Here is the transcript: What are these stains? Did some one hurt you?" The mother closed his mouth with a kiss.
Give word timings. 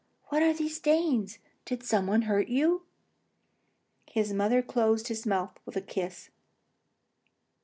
What 0.29 0.41
are 0.41 0.51
these 0.51 0.77
stains? 0.77 1.37
Did 1.63 1.83
some 1.83 2.07
one 2.07 2.23
hurt 2.23 2.47
you?" 2.47 2.87
The 4.15 4.33
mother 4.33 4.63
closed 4.63 5.09
his 5.09 5.27
mouth 5.27 5.59
with 5.63 5.75
a 5.75 5.81
kiss. 5.81 6.31